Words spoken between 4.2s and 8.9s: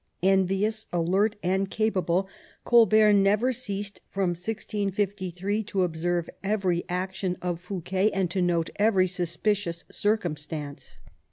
1653 to observe every action of Fouquet, and to note